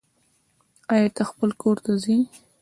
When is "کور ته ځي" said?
1.61-2.17